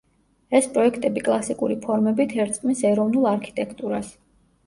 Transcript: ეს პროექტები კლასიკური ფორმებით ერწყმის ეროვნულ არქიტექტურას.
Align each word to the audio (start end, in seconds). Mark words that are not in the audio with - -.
ეს 0.59 0.67
პროექტები 0.77 1.21
კლასიკური 1.27 1.75
ფორმებით 1.83 2.33
ერწყმის 2.45 2.81
ეროვნულ 2.93 3.29
არქიტექტურას. 3.35 4.09